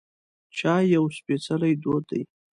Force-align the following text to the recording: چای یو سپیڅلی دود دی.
چای 0.57 0.85
یو 0.93 1.05
سپیڅلی 1.17 1.73
دود 1.81 2.03
دی. 2.09 2.21